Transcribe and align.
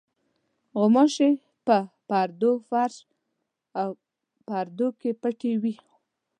غوماشې 0.77 1.29
په 1.65 1.77
پردو، 2.09 2.51
فرش 2.67 2.95
او 3.81 3.89
پردو 4.47 4.87
کې 4.99 5.11
پټې 5.21 5.53
وي. 5.61 5.75